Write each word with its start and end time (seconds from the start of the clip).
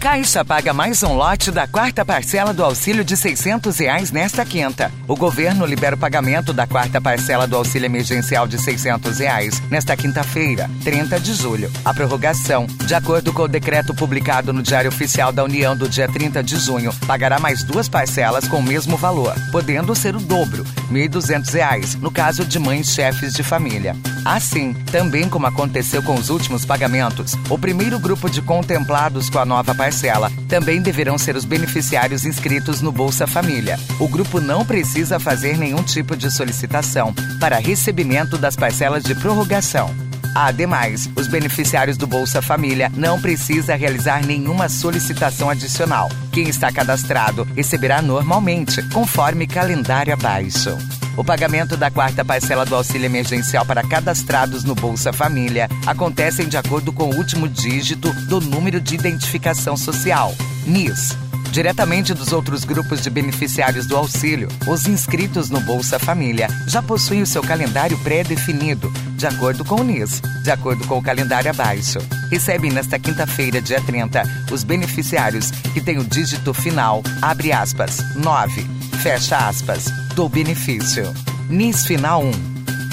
Caixa 0.00 0.42
paga 0.42 0.72
mais 0.72 1.02
um 1.02 1.12
lote 1.12 1.50
da 1.50 1.66
quarta 1.66 2.06
parcela 2.06 2.54
do 2.54 2.64
auxílio 2.64 3.04
de 3.04 3.14
600 3.14 3.78
reais 3.78 4.10
nesta 4.10 4.46
quinta. 4.46 4.90
O 5.06 5.14
governo 5.14 5.66
libera 5.66 5.94
o 5.94 5.98
pagamento 5.98 6.54
da 6.54 6.66
quarta 6.66 7.02
parcela 7.02 7.46
do 7.46 7.54
auxílio 7.54 7.84
emergencial 7.84 8.48
de 8.48 8.58
600 8.58 9.18
reais 9.18 9.60
nesta 9.68 9.94
quinta-feira, 9.94 10.70
30 10.82 11.20
de 11.20 11.34
julho. 11.34 11.70
A 11.84 11.92
prorrogação, 11.92 12.66
de 12.66 12.94
acordo 12.94 13.30
com 13.30 13.42
o 13.42 13.48
decreto 13.48 13.94
publicado 13.94 14.54
no 14.54 14.62
Diário 14.62 14.88
Oficial 14.88 15.32
da 15.32 15.44
União 15.44 15.76
do 15.76 15.86
dia 15.86 16.08
30 16.08 16.42
de 16.42 16.56
junho, 16.56 16.94
pagará 17.06 17.38
mais 17.38 17.62
duas 17.62 17.86
parcelas 17.86 18.48
com 18.48 18.56
o 18.56 18.62
mesmo 18.62 18.96
valor, 18.96 19.34
podendo 19.52 19.94
ser 19.94 20.16
o 20.16 20.20
dobro, 20.20 20.64
R$ 20.90 21.08
1.200, 21.08 22.00
no 22.00 22.10
caso 22.10 22.42
de 22.46 22.58
mães 22.58 22.94
chefes 22.94 23.34
de 23.34 23.42
família. 23.42 23.94
Assim, 24.24 24.74
também 24.90 25.28
como 25.28 25.46
aconteceu 25.46 26.02
com 26.02 26.14
os 26.14 26.28
últimos 26.28 26.64
pagamentos, 26.64 27.34
o 27.48 27.58
primeiro 27.58 27.98
grupo 27.98 28.28
de 28.28 28.42
contemplados 28.42 29.30
com 29.30 29.38
a 29.38 29.44
nova 29.44 29.74
parcela 29.74 30.30
também 30.48 30.82
deverão 30.82 31.16
ser 31.16 31.36
os 31.36 31.44
beneficiários 31.44 32.24
inscritos 32.24 32.80
no 32.80 32.92
Bolsa 32.92 33.26
Família. 33.26 33.78
O 33.98 34.08
grupo 34.08 34.40
não 34.40 34.64
precisa 34.64 35.18
fazer 35.18 35.56
nenhum 35.56 35.82
tipo 35.82 36.16
de 36.16 36.30
solicitação 36.30 37.14
para 37.38 37.58
recebimento 37.58 38.36
das 38.36 38.56
parcelas 38.56 39.02
de 39.02 39.14
prorrogação. 39.14 39.90
Ademais, 40.34 41.10
os 41.16 41.26
beneficiários 41.26 41.96
do 41.96 42.06
Bolsa 42.06 42.40
Família 42.40 42.90
não 42.94 43.20
precisa 43.20 43.74
realizar 43.74 44.24
nenhuma 44.24 44.68
solicitação 44.68 45.50
adicional. 45.50 46.08
Quem 46.30 46.48
está 46.48 46.70
cadastrado 46.70 47.44
receberá 47.56 48.00
normalmente, 48.00 48.82
conforme 48.90 49.46
calendário 49.46 50.12
abaixo. 50.12 50.76
O 51.20 51.24
pagamento 51.24 51.76
da 51.76 51.90
quarta 51.90 52.24
parcela 52.24 52.64
do 52.64 52.74
auxílio 52.74 53.04
emergencial 53.04 53.66
para 53.66 53.86
cadastrados 53.86 54.64
no 54.64 54.74
Bolsa 54.74 55.12
Família 55.12 55.68
acontecem 55.86 56.48
de 56.48 56.56
acordo 56.56 56.94
com 56.94 57.10
o 57.10 57.14
último 57.14 57.46
dígito 57.46 58.10
do 58.26 58.40
número 58.40 58.80
de 58.80 58.94
identificação 58.94 59.76
social, 59.76 60.34
NIS. 60.66 61.14
Diretamente 61.52 62.14
dos 62.14 62.32
outros 62.32 62.64
grupos 62.64 63.02
de 63.02 63.10
beneficiários 63.10 63.86
do 63.86 63.98
auxílio, 63.98 64.48
os 64.66 64.86
inscritos 64.86 65.50
no 65.50 65.60
Bolsa 65.60 65.98
Família 65.98 66.48
já 66.66 66.82
possuem 66.82 67.20
o 67.20 67.26
seu 67.26 67.42
calendário 67.42 67.98
pré-definido, 67.98 68.90
de 69.14 69.26
acordo 69.26 69.62
com 69.62 69.74
o 69.74 69.84
NIS, 69.84 70.22
de 70.42 70.50
acordo 70.50 70.86
com 70.86 70.96
o 70.96 71.02
calendário 71.02 71.50
abaixo. 71.50 71.98
Recebem 72.30 72.72
nesta 72.72 72.98
quinta-feira, 72.98 73.60
dia 73.60 73.82
30, 73.82 74.22
os 74.50 74.64
beneficiários 74.64 75.50
que 75.50 75.82
têm 75.82 75.98
o 75.98 76.04
dígito 76.04 76.54
final, 76.54 77.02
abre 77.20 77.52
aspas, 77.52 77.98
9, 78.16 78.79
fecha 79.00 79.48
aspas, 79.48 79.86
do 80.14 80.28
benefício. 80.28 81.10
NIS 81.48 81.86
Final 81.86 82.22
1, 82.22 82.32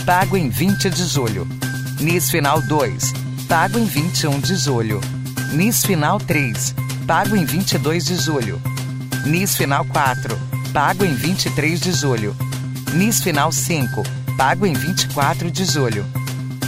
pago 0.06 0.38
em 0.38 0.48
20 0.48 0.90
de 0.90 1.04
julho. 1.04 1.46
NIS 2.00 2.32
Final 2.32 2.62
2, 2.62 3.14
pago 3.50 3.78
em 3.78 3.84
21 3.84 4.40
de 4.40 4.56
julho. 4.56 5.02
NIS 5.52 5.84
Final 5.84 6.18
3, 6.20 6.74
pago 7.06 7.36
em 7.36 7.44
22 7.44 8.06
de 8.06 8.16
julho. 8.16 8.62
NIS 9.26 9.58
Final 9.58 9.84
4, 9.84 10.40
pago 10.72 11.04
em 11.04 11.14
23 11.14 11.78
de 11.78 11.92
julho. 11.92 12.34
NIS 12.94 13.22
Final 13.22 13.52
5, 13.52 14.04
pago 14.38 14.66
em 14.66 14.74
24 14.74 15.52
de 15.52 15.66
julho. 15.66 16.06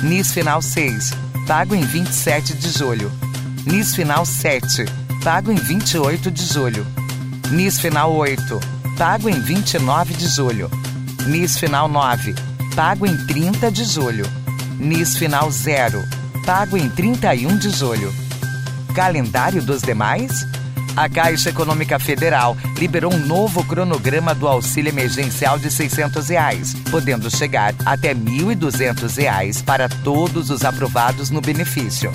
NIS 0.04 0.34
Final 0.34 0.62
6, 0.62 1.14
pago 1.48 1.74
em 1.76 1.86
27 1.86 2.56
de 2.56 2.70
julho. 2.72 3.10
NIS 3.66 3.96
Final 3.96 4.26
7, 4.26 4.84
pago 5.24 5.50
em 5.50 5.56
28 5.56 6.30
de 6.30 6.44
julho. 6.44 6.86
NIS 7.52 7.80
Final 7.80 8.14
8, 8.14 8.79
pago 9.00 9.30
em 9.30 9.40
29 9.40 10.14
de 10.14 10.28
julho. 10.28 10.70
NIS 11.26 11.58
Final 11.58 11.88
9, 11.88 12.36
pago 12.76 13.06
em 13.06 13.16
30 13.28 13.72
de 13.72 13.86
julho. 13.86 14.26
NIS 14.78 15.16
Final 15.16 15.50
0, 15.50 16.04
pago 16.46 16.76
em 16.76 16.90
31 16.90 17.58
de 17.58 17.70
julho. 17.70 18.14
Calendário 18.94 19.62
dos 19.62 19.82
demais? 19.82 20.46
A 20.98 21.08
Caixa 21.08 21.50
Econômica 21.50 21.98
Federal 21.98 22.58
liberou 22.78 23.14
um 23.14 23.26
novo 23.26 23.64
cronograma 23.64 24.36
do 24.36 24.50
auxílio 24.50 24.90
emergencial 24.90 25.58
de 25.58 25.72
600 25.72 26.28
reais, 26.28 26.74
podendo 26.92 27.32
chegar 27.32 27.74
até 27.86 28.14
1.200 28.14 29.16
reais 29.16 29.62
para 29.62 29.88
todos 29.88 30.50
os 30.50 30.66
aprovados 30.66 31.30
no 31.30 31.40
benefício. 31.40 32.12